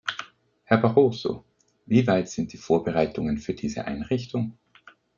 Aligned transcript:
Herr 0.63 0.79
Barroso, 0.79 1.45
wie 1.85 2.07
weit 2.07 2.27
sind 2.27 2.53
die 2.53 2.57
Vorbereitungen 2.57 3.37
für 3.37 3.53
diese 3.53 3.85
Einrichtung? 3.85 4.57